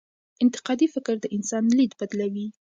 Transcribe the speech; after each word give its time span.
انتقادي 0.43 0.87
فکر 0.95 1.15
د 1.19 1.25
انسان 1.37 1.63
لید 1.77 1.91
بدلوي. 1.99 2.47